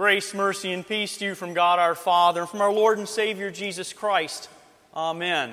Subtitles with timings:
[0.00, 3.06] Grace, mercy, and peace to you from God our Father and from our Lord and
[3.06, 4.48] Savior Jesus Christ.
[4.96, 5.50] Amen.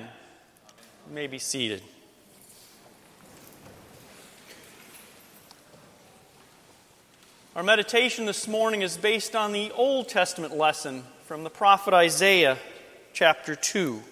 [1.06, 1.82] You may be seated.
[7.54, 12.56] Our meditation this morning is based on the Old Testament lesson from the prophet Isaiah,
[13.12, 14.02] chapter 2.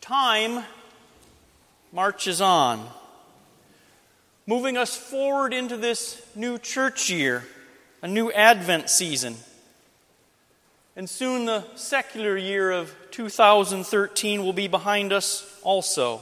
[0.00, 0.64] Time
[1.92, 2.88] marches on
[4.50, 7.44] moving us forward into this new church year,
[8.02, 9.36] a new Advent season.
[10.96, 16.20] And soon the secular year of 2013 will be behind us also.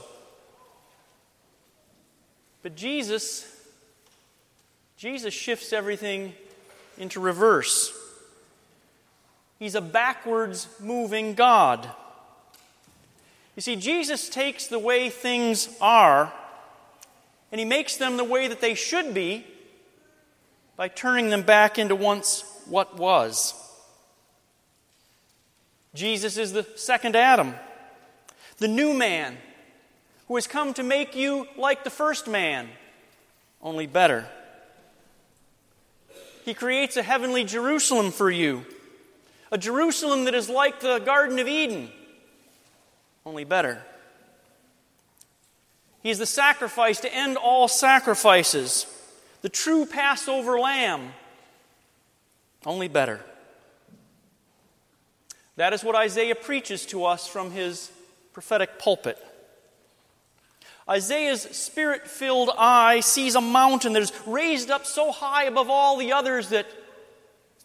[2.61, 3.51] But Jesus,
[4.95, 6.33] Jesus shifts everything
[6.99, 7.91] into reverse.
[9.57, 11.89] He's a backwards moving God.
[13.55, 16.31] You see, Jesus takes the way things are
[17.51, 19.45] and he makes them the way that they should be
[20.75, 23.53] by turning them back into once what was.
[25.93, 27.55] Jesus is the second Adam,
[28.59, 29.37] the new man,
[30.27, 32.69] who has come to make you like the first man,
[33.61, 34.27] only better.
[36.45, 38.65] He creates a heavenly Jerusalem for you,
[39.51, 41.89] a Jerusalem that is like the Garden of Eden,
[43.25, 43.81] only better.
[46.01, 48.85] He is the sacrifice to end all sacrifices,
[49.41, 51.13] the true Passover lamb.
[52.65, 53.21] Only better.
[55.55, 57.91] That is what Isaiah preaches to us from his
[58.31, 59.17] prophetic pulpit.
[60.89, 65.97] Isaiah's spirit filled eye sees a mountain that is raised up so high above all
[65.97, 66.65] the others that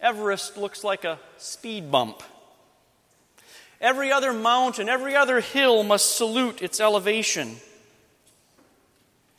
[0.01, 2.23] Everest looks like a speed bump.
[3.81, 7.57] Every other mountain, every other hill must salute its elevation.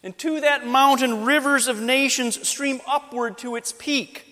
[0.06, 4.24] And to that mountain, rivers of nations stream upward to its peak,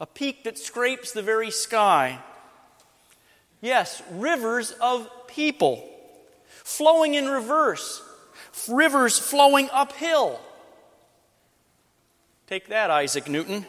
[0.00, 2.20] a peak that scrapes the very sky.
[3.60, 5.86] Yes, rivers of people
[6.48, 8.02] flowing in reverse,
[8.66, 10.40] rivers flowing uphill.
[12.46, 13.66] Take that, Isaac Newton.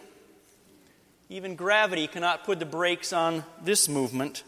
[1.27, 4.43] Even gravity cannot put the brakes on this movement.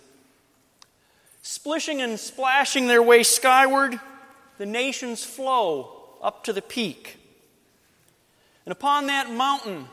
[1.42, 4.00] Splishing and splashing their way skyward,
[4.58, 7.17] the nations flow up to the peak.
[8.66, 9.88] And upon that mountain,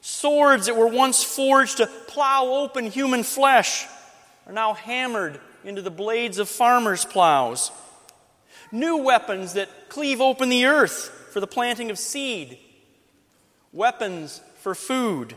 [0.00, 3.86] swords that were once forged to plow open human flesh
[4.46, 7.70] are now hammered into the blades of farmers' plows.
[8.72, 12.58] New weapons that cleave open the earth for the planting of seed,
[13.72, 15.34] weapons for food,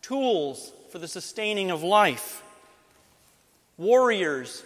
[0.00, 2.42] tools for the sustaining of life.
[3.76, 4.62] Warriors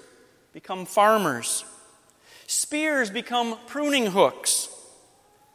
[0.52, 1.64] become farmers.
[2.46, 4.68] Spears become pruning hooks.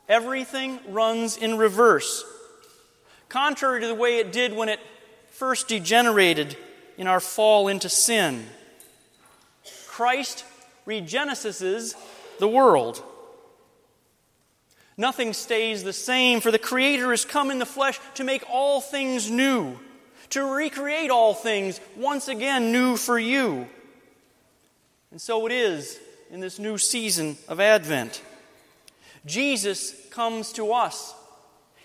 [0.10, 2.26] Everything runs in reverse,
[3.30, 4.80] contrary to the way it did when it
[5.30, 6.58] first degenerated
[6.98, 8.46] in our fall into sin.
[9.88, 10.44] Christ
[10.86, 11.96] regenesises
[12.40, 13.02] the world.
[14.98, 18.82] Nothing stays the same, for the Creator has come in the flesh to make all
[18.82, 19.80] things new,
[20.32, 23.68] to recreate all things once again new for you.
[25.12, 25.98] And so it is
[26.32, 28.22] in this new season of Advent.
[29.26, 31.14] Jesus comes to us.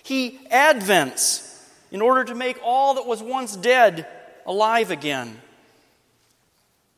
[0.04, 1.42] He advents
[1.90, 4.06] in order to make all that was once dead
[4.46, 5.40] alive again.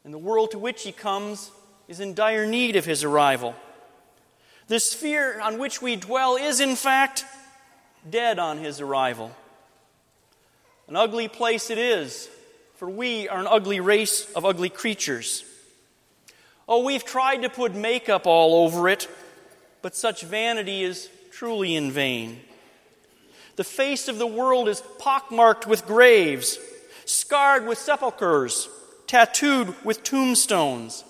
[0.05, 1.51] And the world to which he comes
[1.89, 3.55] is in dire need of his arrival.
[4.67, 7.25] The sphere on which we dwell is, in fact,
[8.09, 9.35] dead on his arrival.
[10.87, 12.29] An ugly place it is,
[12.77, 15.45] for we are an ugly race of ugly creatures.
[16.69, 19.09] Oh, we've tried to put makeup all over it,
[19.81, 22.41] but such vanity is truly in vain.
[23.57, 26.59] The face of the world is pockmarked with graves,
[27.07, 28.69] scarred with sepulchres,
[29.07, 31.05] tattooed with tombstones.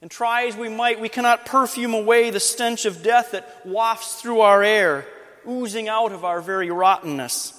[0.00, 4.20] And try as we might, we cannot perfume away the stench of death that wafts
[4.20, 5.06] through our air,
[5.46, 7.52] oozing out of our very rottenness.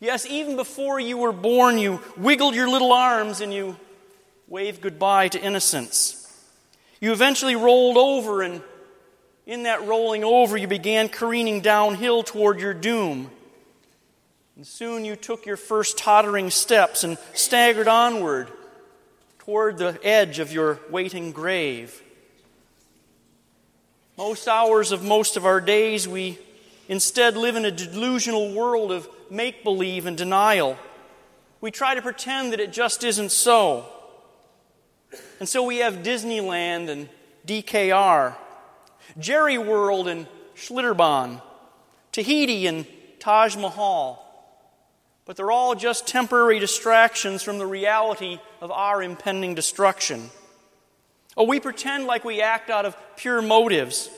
[0.00, 3.76] Yes, even before you were born, you wiggled your little arms and you
[4.48, 6.14] waved goodbye to innocence.
[7.00, 8.62] You eventually rolled over, and
[9.46, 13.30] in that rolling over, you began careening downhill toward your doom.
[14.56, 18.50] And soon you took your first tottering steps and staggered onward
[19.38, 22.02] toward the edge of your waiting grave.
[24.16, 26.38] Most hours of most of our days, we
[26.88, 30.76] instead live in a delusional world of make believe and denial.
[31.60, 33.86] We try to pretend that it just isn't so.
[35.40, 37.08] And so we have Disneyland and
[37.46, 38.34] DKR,
[39.18, 40.26] Jerry World and
[40.56, 41.40] Schlitterbahn,
[42.12, 42.86] Tahiti and
[43.20, 44.24] Taj Mahal.
[45.24, 50.30] But they're all just temporary distractions from the reality of our impending destruction.
[51.36, 54.10] Oh, we pretend like we act out of pure motives.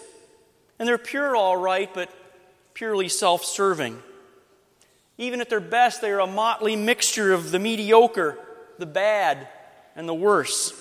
[0.78, 2.11] And they're pure, all right, but
[2.73, 4.02] purely self serving.
[5.19, 8.38] Even at their best, they are a motley mixture of the mediocre,
[8.78, 9.46] the bad,
[9.94, 10.73] and the worse.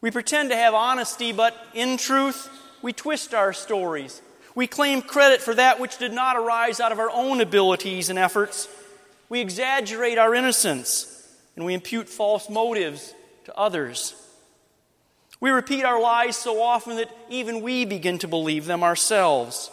[0.00, 2.48] We pretend to have honesty, but in truth,
[2.82, 4.20] we twist our stories.
[4.54, 8.18] We claim credit for that which did not arise out of our own abilities and
[8.18, 8.68] efforts.
[9.28, 13.14] We exaggerate our innocence, and we impute false motives
[13.44, 14.14] to others.
[15.40, 19.70] We repeat our lies so often that even we begin to believe them ourselves.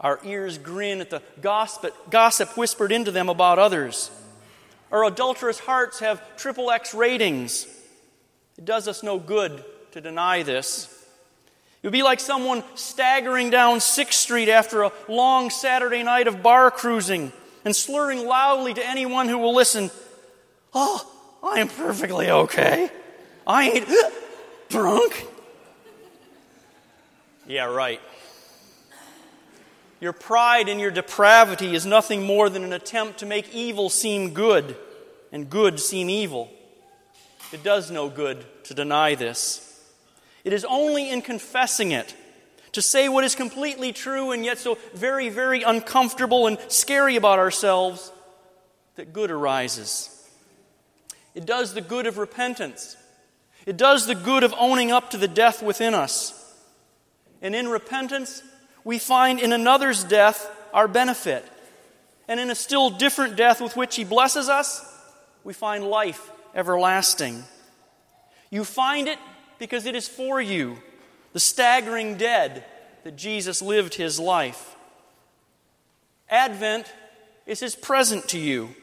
[0.00, 4.10] Our ears grin at the gossip, gossip whispered into them about others.
[4.90, 7.66] Our adulterous hearts have triple X ratings.
[8.58, 10.88] It does us no good to deny this.
[11.82, 16.42] It would be like someone staggering down 6th Street after a long Saturday night of
[16.42, 17.32] bar cruising
[17.64, 19.90] and slurring loudly to anyone who will listen,
[20.74, 21.06] Oh,
[21.42, 22.90] I am perfectly okay.
[23.46, 23.88] I ain't
[24.68, 25.26] drunk.
[27.46, 28.00] Yeah, right.
[30.00, 34.32] Your pride and your depravity is nothing more than an attempt to make evil seem
[34.32, 34.76] good
[35.30, 36.50] and good seem evil.
[37.52, 39.68] It does no good to deny this.
[40.42, 42.14] It is only in confessing it,
[42.72, 47.38] to say what is completely true and yet so very, very uncomfortable and scary about
[47.38, 48.10] ourselves,
[48.96, 50.08] that good arises.
[51.34, 52.96] It does the good of repentance.
[53.66, 56.38] It does the good of owning up to the death within us.
[57.42, 58.42] And in repentance,
[58.84, 61.44] we find in another's death our benefit.
[62.28, 64.84] And in a still different death with which He blesses us,
[65.44, 67.44] we find life everlasting.
[68.50, 69.18] You find it
[69.58, 70.78] because it is for you,
[71.32, 72.64] the staggering dead,
[73.04, 74.76] that Jesus lived His life.
[76.28, 76.92] Advent
[77.46, 78.74] is His present to you.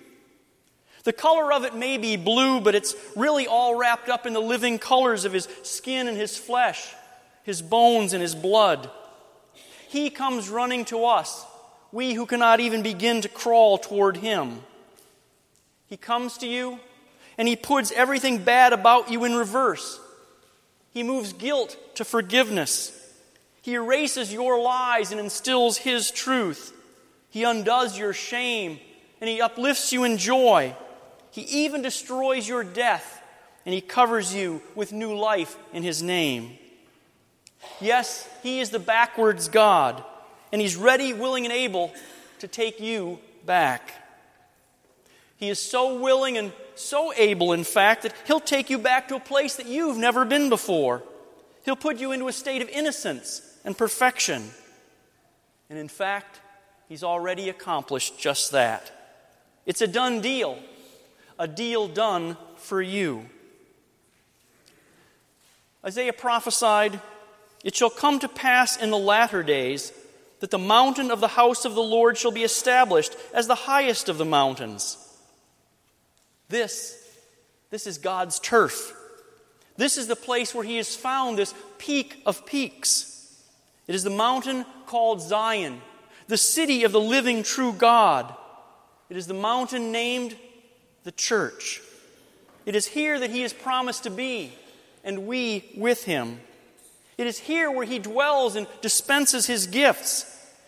[1.04, 4.42] The color of it may be blue, but it's really all wrapped up in the
[4.42, 6.94] living colors of His skin and His flesh,
[7.44, 8.90] His bones and His blood.
[9.88, 11.46] He comes running to us,
[11.92, 14.62] we who cannot even begin to crawl toward Him.
[15.88, 16.80] He comes to you
[17.40, 20.00] and He puts everything bad about you in reverse.
[20.92, 22.96] He moves guilt to forgiveness.
[23.62, 26.76] He erases your lies and instills His truth.
[27.30, 28.80] He undoes your shame
[29.22, 30.76] and He uplifts you in joy.
[31.32, 33.24] He even destroys your death
[33.66, 36.58] and He covers you with new life in His name.
[37.80, 40.04] Yes, He is the backwards God,
[40.52, 41.94] and He's ready, willing, and able
[42.40, 43.94] to take you back.
[45.38, 49.16] He is so willing and so able, in fact, that He'll take you back to
[49.16, 51.04] a place that you've never been before.
[51.66, 54.50] He'll put you into a state of innocence and perfection.
[55.70, 56.40] And in fact,
[56.88, 58.92] He's already accomplished just that.
[59.66, 60.58] It's a done deal,
[61.38, 63.26] a deal done for you.
[65.86, 67.00] Isaiah prophesied
[67.64, 69.92] it shall come to pass in the latter days
[70.40, 74.08] that the mountain of the house of the Lord shall be established as the highest
[74.08, 74.98] of the mountains.
[76.50, 76.98] This,
[77.70, 78.96] this is God's turf.
[79.78, 83.42] This is the place where He has found this peak of peaks.
[83.88, 85.82] It is the mountain called Zion,
[86.28, 88.34] the city of the living true God.
[89.10, 90.36] It is the mountain named
[91.04, 91.82] the church.
[92.66, 94.52] It is here that He has promised to be,
[95.04, 96.40] and we with Him.
[97.20, 100.26] It is here where he dwells and dispenses his gifts.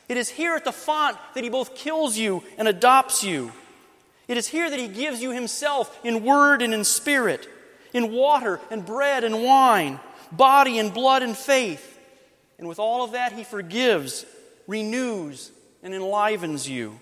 [0.09, 3.53] It is here at the font that he both kills you and adopts you.
[4.31, 7.50] It is here that he gives you himself in word and in spirit,
[7.91, 10.00] in water and bread and wine,
[10.31, 12.00] body and blood and faith.
[12.57, 14.25] And with all of that, he forgives,
[14.67, 15.51] renews,
[15.83, 16.97] and enlivens you.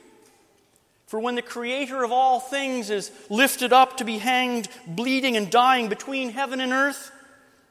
[1.06, 5.52] For when the Creator of all things is lifted up to be hanged, bleeding, and
[5.52, 7.12] dying between heaven and earth,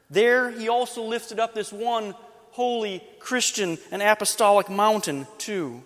[0.08, 2.14] there, he also lifted up this one
[2.52, 5.82] holy Christian and apostolic mountain, too.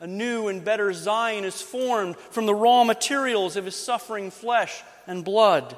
[0.00, 4.82] A new and better Zion is formed from the raw materials of his suffering flesh
[5.06, 5.76] and blood.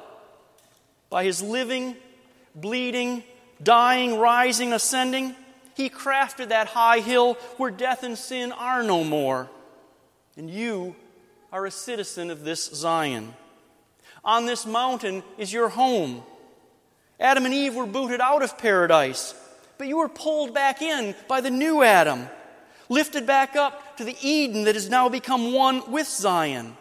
[1.09, 1.95] By his living,
[2.55, 3.23] bleeding,
[3.61, 5.35] dying, rising, ascending,
[5.75, 9.49] he crafted that high hill where death and sin are no more.
[10.37, 10.95] And you
[11.51, 13.33] are a citizen of this Zion.
[14.23, 16.23] On this mountain is your home
[17.19, 19.33] Adam and Eve were booted out of paradise,
[19.77, 22.27] but you were pulled back in by the new Adam,
[22.89, 26.75] lifted back up to the Eden that has now become one with Zion.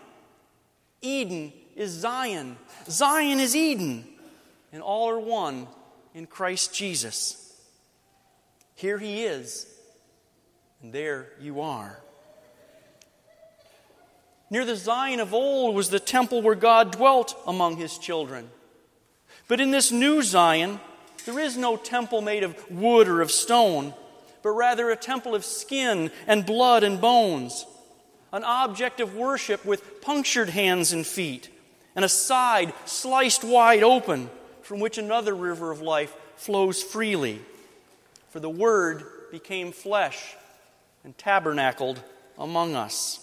[1.00, 2.56] Eden is Zion,
[2.88, 4.06] Zion is Eden,
[4.72, 5.66] and all are one
[6.14, 7.38] in Christ Jesus.
[8.74, 9.66] Here he is,
[10.82, 12.00] And there you are.
[14.50, 18.50] Near the Zion of old was the temple where God dwelt among his children.
[19.48, 20.78] But in this new Zion,
[21.24, 23.94] there is no temple made of wood or of stone,
[24.42, 27.66] but rather a temple of skin and blood and bones,
[28.32, 31.48] an object of worship with punctured hands and feet,
[31.94, 34.30] and a side sliced wide open
[34.62, 37.40] from which another river of life flows freely.
[38.30, 40.34] For the Word became flesh
[41.04, 42.02] and tabernacled
[42.38, 43.18] among us.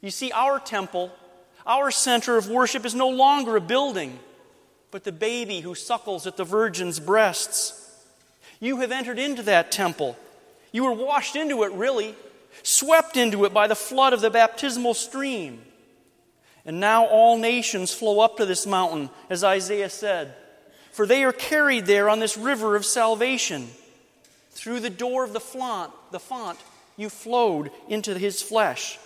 [0.00, 1.10] You see, our temple,
[1.66, 4.18] our center of worship, is no longer a building
[4.94, 7.83] but the baby who suckles at the virgin's breasts.
[8.64, 10.16] You have entered into that temple.
[10.72, 12.14] You were washed into it, really,
[12.62, 15.60] swept into it by the flood of the baptismal stream.
[16.64, 20.34] And now all nations flow up to this mountain, as Isaiah said,
[20.92, 23.68] for they are carried there on this river of salvation.
[24.52, 26.58] Through the door of the font, the font,
[26.96, 28.98] you flowed into his flesh.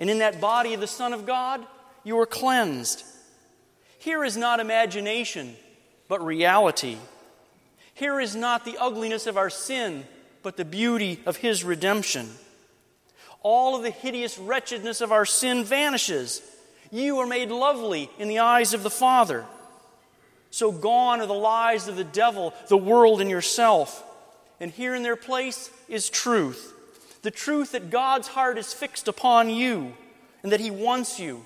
[0.00, 1.64] And in that body of the Son of God,
[2.02, 3.04] you were cleansed.
[4.00, 5.54] Here is not imagination,
[6.08, 6.96] but reality.
[7.98, 10.04] Here is not the ugliness of our sin,
[10.42, 12.30] but the beauty of His redemption.
[13.42, 16.42] All of the hideous wretchedness of our sin vanishes.
[16.90, 19.44] You are made lovely in the eyes of the Father.
[20.50, 24.02] So gone are the lies of the devil, the world, and yourself.
[24.60, 26.74] And here in their place is truth
[27.22, 29.92] the truth that God's heart is fixed upon you
[30.44, 31.44] and that He wants you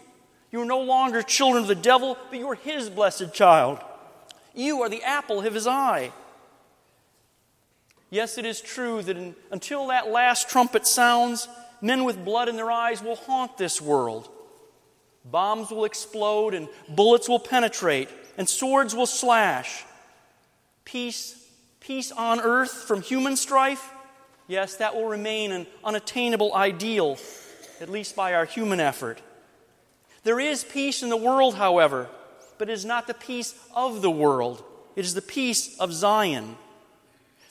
[0.52, 3.78] you are no longer children of the devil, but you are his blessed child.
[4.54, 6.12] You are the apple of his eye.
[8.12, 11.48] Yes, it is true that in, until that last trumpet sounds,
[11.80, 14.28] men with blood in their eyes will haunt this world.
[15.24, 19.86] Bombs will explode, and bullets will penetrate, and swords will slash.
[20.84, 21.42] Peace,
[21.80, 23.90] peace on earth from human strife,
[24.46, 27.16] yes, that will remain an unattainable ideal,
[27.80, 29.22] at least by our human effort.
[30.22, 32.10] There is peace in the world, however,
[32.58, 34.62] but it is not the peace of the world.
[34.96, 36.58] It is the peace of Zion.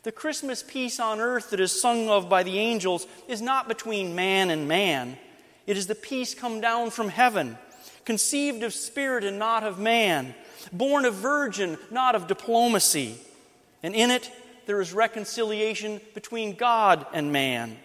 [0.04, 4.16] The Christmas peace on earth that is sung of by the angels is not between
[4.16, 5.18] man and man.
[5.68, 7.58] It is the peace come down from heaven,
[8.04, 10.34] conceived of spirit and not of man,
[10.74, 13.16] born of virgin, not of diplomacy.
[13.84, 14.32] And in it,
[14.66, 17.78] there is reconciliation between God and man.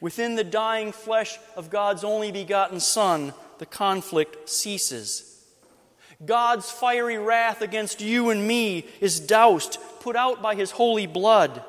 [0.00, 5.42] Within the dying flesh of God's only begotten Son, the conflict ceases.
[6.24, 11.64] God's fiery wrath against you and me is doused, put out by his holy blood.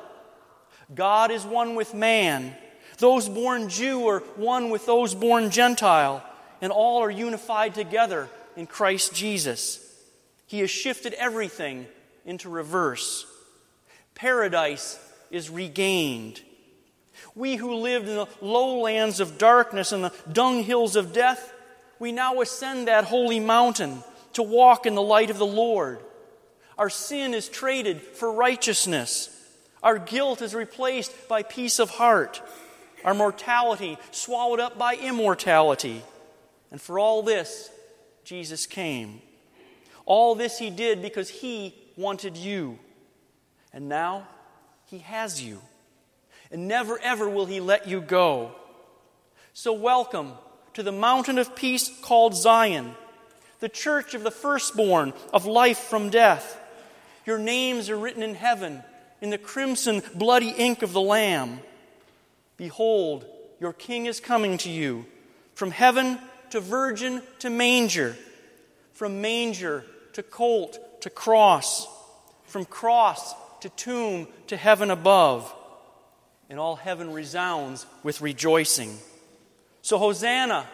[0.94, 2.54] God is one with man.
[2.98, 6.24] Those born Jew are one with those born Gentile,
[6.60, 9.84] and all are unified together in Christ Jesus.
[10.46, 11.88] He has shifted everything
[12.24, 13.26] into reverse.
[14.14, 15.00] Paradise
[15.32, 16.40] is regained.
[17.34, 21.52] We who lived in the lowlands of darkness and the dunghills of death
[21.98, 24.04] we now ascend that holy mountain
[24.34, 25.98] to walk in the light of the Lord.
[26.78, 29.34] Our sin is traded for righteousness.
[29.82, 32.40] Our guilt is replaced by peace of heart.
[33.04, 36.02] Our mortality swallowed up by immortality.
[36.70, 37.70] And for all this,
[38.24, 39.20] Jesus came.
[40.06, 42.78] All this he did because he wanted you.
[43.72, 44.28] And now
[44.86, 45.60] he has you.
[46.50, 48.52] And never, ever will he let you go.
[49.52, 50.32] So, welcome
[50.74, 52.94] to the mountain of peace called Zion,
[53.60, 56.58] the church of the firstborn of life from death.
[57.28, 58.82] Your names are written in heaven
[59.20, 61.60] in the crimson, bloody ink of the Lamb.
[62.56, 63.26] Behold,
[63.60, 65.04] your king is coming to you
[65.54, 66.18] from heaven
[66.48, 68.16] to virgin to manger,
[68.94, 71.86] from manger to colt to cross,
[72.44, 75.54] from cross to tomb to heaven above.
[76.48, 78.96] And all heaven resounds with rejoicing.
[79.82, 80.66] So, Hosanna,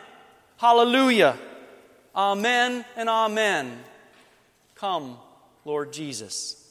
[0.58, 1.36] Hallelujah,
[2.14, 3.76] Amen, and Amen.
[4.76, 5.18] Come,
[5.64, 6.63] Lord Jesus.